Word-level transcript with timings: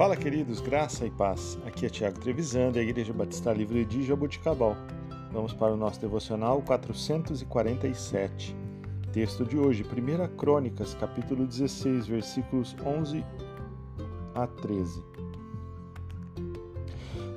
Fala, 0.00 0.16
queridos, 0.16 0.62
graça 0.62 1.04
e 1.04 1.10
paz. 1.10 1.58
Aqui 1.66 1.84
é 1.84 1.90
Tiago 1.90 2.18
Trevisan, 2.18 2.72
da 2.72 2.80
Igreja 2.80 3.12
Batista 3.12 3.52
Livre 3.52 3.84
de 3.84 4.02
Jaboticabal. 4.02 4.74
Vamos 5.30 5.52
para 5.52 5.74
o 5.74 5.76
nosso 5.76 6.00
devocional 6.00 6.62
447. 6.62 8.56
Texto 9.12 9.44
de 9.44 9.58
hoje, 9.58 9.84
1 9.84 10.36
Crônicas, 10.38 10.94
capítulo 10.94 11.46
16, 11.46 12.06
versículos 12.06 12.74
11 12.82 13.22
a 14.34 14.46
13. 14.46 15.04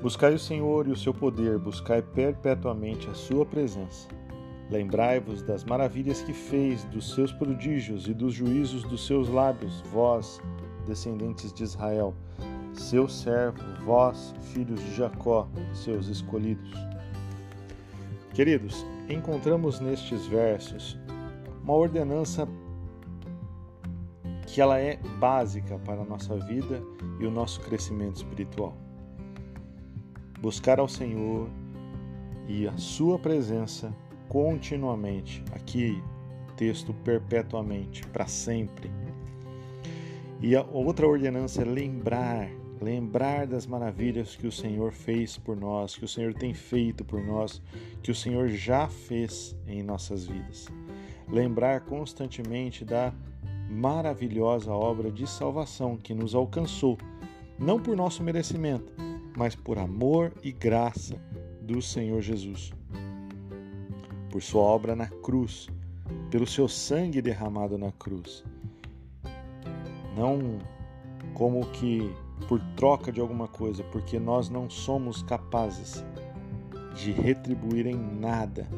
Buscai 0.00 0.32
o 0.32 0.38
Senhor 0.38 0.86
e 0.86 0.92
o 0.92 0.96
seu 0.96 1.12
poder, 1.12 1.58
buscai 1.58 2.00
perpetuamente 2.00 3.10
a 3.10 3.14
sua 3.14 3.44
presença. 3.44 4.06
Lembrai-vos 4.70 5.42
das 5.42 5.64
maravilhas 5.64 6.22
que 6.22 6.32
fez, 6.32 6.84
dos 6.84 7.12
seus 7.12 7.32
prodígios 7.32 8.06
e 8.06 8.14
dos 8.14 8.32
juízos 8.32 8.84
dos 8.84 9.04
seus 9.04 9.28
lábios, 9.28 9.80
vós, 9.92 10.40
descendentes 10.86 11.52
de 11.52 11.62
Israel, 11.64 12.14
seu 12.74 13.08
servo, 13.08 13.62
vós, 13.84 14.34
filhos 14.52 14.80
de 14.80 14.94
Jacó, 14.94 15.48
seus 15.72 16.08
escolhidos. 16.08 16.72
Queridos, 18.34 18.84
encontramos 19.08 19.80
nestes 19.80 20.26
versos 20.26 20.98
uma 21.62 21.74
ordenança 21.74 22.48
que 24.46 24.60
ela 24.60 24.78
é 24.78 24.96
básica 25.18 25.78
para 25.78 26.02
a 26.02 26.04
nossa 26.04 26.36
vida 26.36 26.82
e 27.20 27.26
o 27.26 27.30
nosso 27.30 27.60
crescimento 27.60 28.16
espiritual. 28.16 28.76
Buscar 30.40 30.78
ao 30.78 30.88
Senhor 30.88 31.48
e 32.48 32.66
a 32.66 32.76
sua 32.76 33.18
presença 33.18 33.94
continuamente. 34.28 35.44
Aqui, 35.52 36.02
texto 36.56 36.92
perpetuamente, 37.04 38.06
para 38.08 38.26
sempre. 38.26 38.90
E 40.40 40.56
a 40.56 40.62
outra 40.62 41.06
ordenança 41.06 41.62
é 41.62 41.64
lembrar, 41.64 42.50
lembrar 42.82 43.46
das 43.46 43.66
maravilhas 43.66 44.34
que 44.36 44.46
o 44.46 44.52
Senhor 44.52 44.92
fez 44.92 45.38
por 45.38 45.56
nós, 45.56 45.96
que 45.96 46.04
o 46.04 46.08
Senhor 46.08 46.34
tem 46.34 46.52
feito 46.52 47.04
por 47.04 47.22
nós, 47.22 47.62
que 48.02 48.10
o 48.10 48.14
Senhor 48.14 48.48
já 48.48 48.88
fez 48.88 49.56
em 49.66 49.82
nossas 49.82 50.26
vidas. 50.26 50.66
Lembrar 51.28 51.82
constantemente 51.82 52.84
da 52.84 53.12
maravilhosa 53.70 54.72
obra 54.72 55.10
de 55.10 55.26
salvação 55.26 55.96
que 55.96 56.14
nos 56.14 56.34
alcançou, 56.34 56.98
não 57.58 57.80
por 57.80 57.96
nosso 57.96 58.22
merecimento, 58.22 58.92
mas 59.36 59.54
por 59.54 59.78
amor 59.78 60.32
e 60.42 60.52
graça 60.52 61.16
do 61.62 61.80
Senhor 61.80 62.20
Jesus 62.20 62.72
por 64.32 64.42
sua 64.42 64.62
obra 64.62 64.96
na 64.96 65.06
cruz, 65.06 65.68
pelo 66.30 66.46
seu 66.46 66.66
sangue 66.66 67.20
derramado 67.20 67.76
na 67.76 67.92
cruz. 67.92 68.42
Não 70.16 70.58
como 71.34 71.66
que 71.66 72.10
por 72.42 72.60
troca 72.76 73.10
de 73.10 73.20
alguma 73.20 73.48
coisa, 73.48 73.82
porque 73.84 74.18
nós 74.18 74.48
não 74.48 74.68
somos 74.68 75.22
capazes 75.22 76.04
de 76.94 77.12
retribuir 77.12 77.86
em 77.86 77.96
nada 77.96 78.68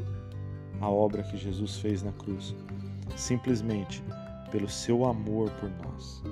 a 0.81 0.89
obra 0.89 1.23
que 1.23 1.37
Jesus 1.37 1.79
fez 1.79 2.03
na 2.03 2.13
cruz, 2.13 2.55
simplesmente 3.17 4.03
pelo 4.51 4.69
seu 4.69 5.05
amor 5.05 5.51
por 5.53 5.71
nós. 5.85 6.23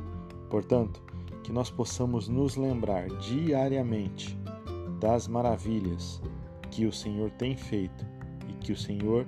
Portanto, 0.50 1.02
que 1.42 1.52
nós 1.52 1.70
possamos 1.70 2.28
nos 2.28 2.56
lembrar 2.56 3.08
diariamente 3.19 4.39
das 5.00 5.27
maravilhas 5.27 6.22
que 6.70 6.86
o 6.86 6.92
Senhor 6.92 7.30
tem 7.33 7.56
feito 7.56 8.12
que 8.62 8.72
o 8.72 8.77
Senhor 8.77 9.27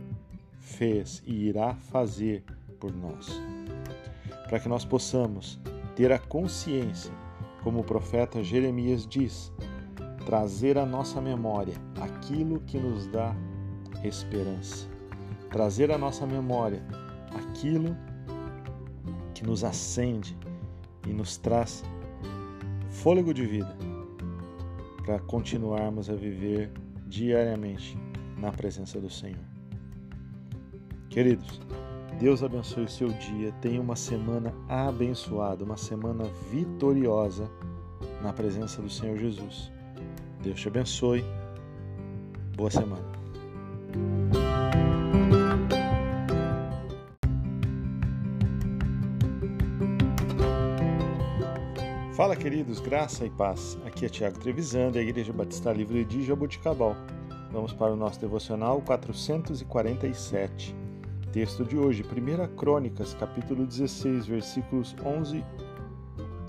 fez 0.58 1.22
e 1.26 1.48
irá 1.48 1.74
fazer 1.74 2.44
por 2.78 2.94
nós. 2.94 3.28
Para 4.48 4.60
que 4.60 4.68
nós 4.68 4.84
possamos 4.84 5.58
ter 5.96 6.12
a 6.12 6.18
consciência, 6.18 7.12
como 7.64 7.80
o 7.80 7.84
profeta 7.84 8.44
Jeremias 8.44 9.06
diz, 9.06 9.50
trazer 10.26 10.76
à 10.76 10.84
nossa 10.84 11.18
memória 11.18 11.74
aquilo 11.98 12.60
que 12.60 12.78
nos 12.78 13.06
dá 13.06 13.34
esperança, 14.04 14.86
trazer 15.50 15.90
à 15.90 15.96
nossa 15.96 16.26
memória 16.26 16.82
aquilo 17.34 17.96
que 19.32 19.42
nos 19.46 19.64
acende 19.64 20.36
e 21.08 21.12
nos 21.14 21.38
traz 21.38 21.82
fôlego 22.90 23.32
de 23.32 23.46
vida 23.46 23.74
para 25.06 25.18
continuarmos 25.20 26.10
a 26.10 26.14
viver 26.14 26.70
diariamente 27.06 27.96
na 28.36 28.52
presença 28.52 29.00
do 29.00 29.08
Senhor. 29.08 29.44
Queridos, 31.08 31.60
Deus 32.18 32.42
abençoe 32.42 32.84
o 32.84 32.88
seu 32.88 33.08
dia. 33.08 33.52
Tenha 33.60 33.80
uma 33.80 33.96
semana 33.96 34.54
abençoada, 34.68 35.64
uma 35.64 35.76
semana 35.76 36.24
vitoriosa 36.50 37.50
na 38.22 38.32
presença 38.32 38.80
do 38.80 38.88
Senhor 38.88 39.18
Jesus. 39.18 39.70
Deus 40.42 40.60
te 40.60 40.68
abençoe. 40.68 41.24
Boa 42.56 42.70
semana. 42.70 43.02
Fala, 52.14 52.36
queridos, 52.36 52.78
graça 52.78 53.26
e 53.26 53.30
paz. 53.30 53.76
Aqui 53.84 54.06
é 54.06 54.08
Tiago 54.08 54.38
Trevisan, 54.38 54.92
da 54.92 55.02
Igreja 55.02 55.32
Batista 55.32 55.72
Livre 55.72 56.04
de 56.04 56.24
Jaboticabal. 56.24 56.96
Vamos 57.50 57.72
para 57.72 57.92
o 57.92 57.96
nosso 57.96 58.20
devocional 58.20 58.80
447. 58.82 60.83
Texto 61.34 61.64
de 61.64 61.76
hoje, 61.76 62.04
1 62.04 62.54
Crônicas, 62.54 63.12
capítulo 63.14 63.66
16, 63.66 64.24
versículos 64.24 64.94
11 65.04 65.44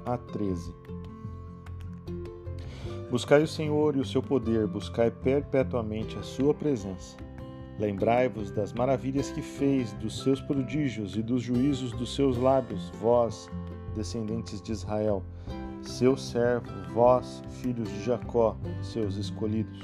a 0.05 0.15
13. 0.15 0.71
Buscai 3.09 3.41
o 3.41 3.47
Senhor 3.47 3.95
e 3.95 3.99
o 3.99 4.05
seu 4.05 4.21
poder, 4.21 4.67
buscai 4.67 5.09
perpetuamente 5.09 6.15
a 6.19 6.21
sua 6.21 6.53
presença. 6.53 7.17
Lembrai-vos 7.79 8.51
das 8.51 8.73
maravilhas 8.73 9.31
que 9.31 9.41
fez, 9.41 9.91
dos 9.93 10.21
seus 10.21 10.39
prodígios 10.39 11.17
e 11.17 11.23
dos 11.23 11.41
juízos 11.41 11.91
dos 11.93 12.13
seus 12.13 12.37
lábios, 12.37 12.91
vós, 13.01 13.49
descendentes 13.95 14.61
de 14.61 14.71
Israel, 14.71 15.23
seu 15.81 16.15
servo, 16.15 16.69
vós, 16.93 17.41
filhos 17.59 17.89
de 17.89 18.03
Jacó, 18.03 18.55
seus 18.83 19.17
escolhidos. 19.17 19.81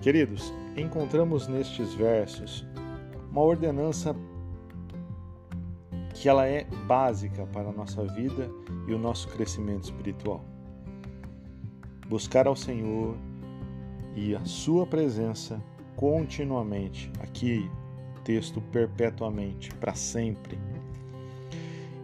Queridos, 0.00 0.50
encontramos 0.78 1.46
nestes 1.46 1.92
versos 1.92 2.64
uma 3.34 3.42
ordenança 3.42 4.14
que 6.14 6.28
ela 6.28 6.46
é 6.46 6.62
básica 6.86 7.44
para 7.46 7.70
a 7.70 7.72
nossa 7.72 8.04
vida 8.04 8.48
e 8.86 8.94
o 8.94 8.98
nosso 8.98 9.26
crescimento 9.26 9.82
espiritual. 9.84 10.44
Buscar 12.06 12.46
ao 12.46 12.54
Senhor 12.54 13.16
e 14.14 14.36
a 14.36 14.44
sua 14.44 14.86
presença 14.86 15.60
continuamente. 15.96 17.10
Aqui 17.18 17.68
texto 18.22 18.60
perpetuamente, 18.70 19.74
para 19.74 19.96
sempre. 19.96 20.56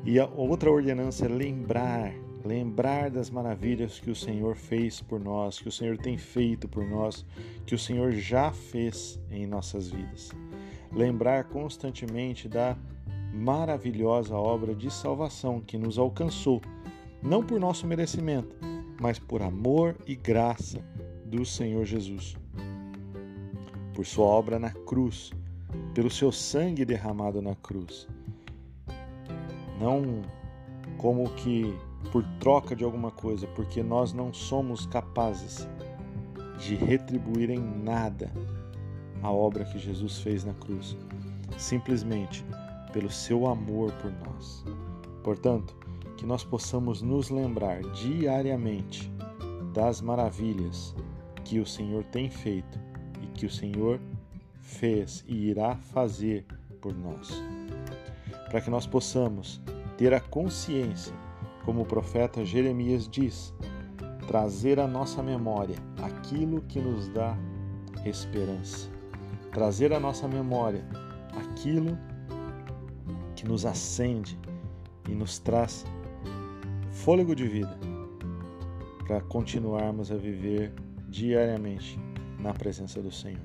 E 0.04 0.18
a 0.18 0.26
outra 0.26 0.68
ordenança 0.68 1.26
é 1.26 1.28
lembrar 1.28 2.12
lembrar 2.44 3.10
das 3.10 3.28
maravilhas 3.30 4.00
que 4.00 4.10
o 4.10 4.16
Senhor 4.16 4.56
fez 4.56 5.00
por 5.00 5.20
nós, 5.20 5.60
que 5.60 5.68
o 5.68 5.72
Senhor 5.72 5.98
tem 5.98 6.16
feito 6.16 6.66
por 6.66 6.88
nós, 6.88 7.24
que 7.66 7.74
o 7.74 7.78
Senhor 7.78 8.12
já 8.12 8.50
fez 8.50 9.20
em 9.30 9.46
nossas 9.46 9.90
vidas. 9.90 10.30
Lembrar 10.92 11.44
constantemente 11.44 12.48
da 12.48 12.76
maravilhosa 13.32 14.34
obra 14.34 14.74
de 14.74 14.90
salvação 14.90 15.60
que 15.60 15.78
nos 15.78 15.98
alcançou, 15.98 16.60
não 17.22 17.42
por 17.42 17.60
nosso 17.60 17.86
merecimento, 17.86 18.56
mas 19.00 19.18
por 19.18 19.42
amor 19.42 19.96
e 20.06 20.14
graça 20.14 20.80
do 21.24 21.44
Senhor 21.44 21.84
Jesus. 21.84 22.36
Por 23.94 24.04
sua 24.04 24.26
obra 24.26 24.58
na 24.58 24.70
cruz, 24.70 25.30
pelo 25.94 26.10
seu 26.10 26.32
sangue 26.32 26.84
derramado 26.84 27.40
na 27.40 27.54
cruz. 27.54 28.08
Não 29.78 30.22
como 30.98 31.30
que 31.30 31.74
por 32.12 32.24
troca 32.40 32.74
de 32.74 32.84
alguma 32.84 33.10
coisa, 33.10 33.46
porque 33.48 33.82
nós 33.82 34.12
não 34.12 34.32
somos 34.32 34.86
capazes 34.86 35.68
de 36.58 36.74
retribuir 36.74 37.50
em 37.50 37.58
nada 37.58 38.30
a 39.22 39.30
obra 39.30 39.64
que 39.64 39.78
Jesus 39.78 40.18
fez 40.18 40.44
na 40.44 40.54
cruz, 40.54 40.96
simplesmente 41.56 42.44
pelo 42.92 43.10
seu 43.10 43.46
amor 43.46 43.92
por 43.94 44.12
nós. 44.12 44.64
Portanto, 45.22 45.76
que 46.16 46.26
nós 46.26 46.44
possamos 46.44 47.00
nos 47.00 47.30
lembrar 47.30 47.82
diariamente 47.92 49.10
das 49.72 50.00
maravilhas 50.00 50.94
que 51.44 51.58
o 51.58 51.66
Senhor 51.66 52.04
tem 52.04 52.28
feito 52.28 52.78
e 53.22 53.26
que 53.28 53.46
o 53.46 53.50
Senhor 53.50 54.00
fez 54.60 55.24
e 55.26 55.48
irá 55.48 55.76
fazer 55.76 56.44
por 56.80 56.94
nós. 56.94 57.42
Para 58.50 58.60
que 58.60 58.70
nós 58.70 58.86
possamos 58.86 59.60
ter 59.96 60.12
a 60.12 60.20
consciência 60.20 61.14
como 61.64 61.82
o 61.82 61.86
profeta 61.86 62.44
Jeremias 62.44 63.08
diz, 63.08 63.54
trazer 64.26 64.78
à 64.78 64.86
nossa 64.86 65.22
memória 65.22 65.76
aquilo 66.02 66.62
que 66.62 66.80
nos 66.80 67.08
dá 67.08 67.36
esperança, 68.04 68.88
trazer 69.52 69.92
à 69.92 70.00
nossa 70.00 70.28
memória 70.28 70.84
aquilo 71.36 71.98
que 73.34 73.46
nos 73.46 73.64
acende 73.64 74.38
e 75.08 75.14
nos 75.14 75.38
traz 75.38 75.84
fôlego 76.90 77.34
de 77.34 77.46
vida 77.46 77.78
para 79.06 79.20
continuarmos 79.22 80.12
a 80.12 80.16
viver 80.16 80.72
diariamente 81.08 81.98
na 82.38 82.52
presença 82.52 83.02
do 83.02 83.10
Senhor. 83.10 83.42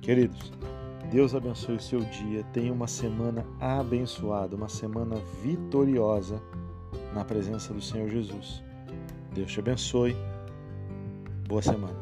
Queridos, 0.00 0.52
Deus 1.10 1.34
abençoe 1.34 1.76
o 1.76 1.80
seu 1.80 2.00
dia. 2.00 2.42
Tenha 2.52 2.72
uma 2.72 2.86
semana 2.86 3.44
abençoada, 3.60 4.56
uma 4.56 4.68
semana 4.68 5.16
vitoriosa 5.42 6.40
na 7.12 7.24
presença 7.24 7.74
do 7.74 7.82
Senhor 7.82 8.08
Jesus. 8.08 8.62
Deus 9.34 9.52
te 9.52 9.60
abençoe. 9.60 10.16
Boa 11.48 11.62
semana. 11.62 11.98